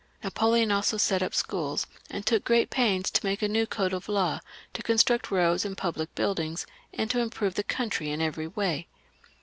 [0.23, 4.09] Napoleon also set up schools, and took great pains to make a new code of
[4.09, 4.41] laws,
[4.73, 8.87] to make roads and public buildings, and to improve the country in every way.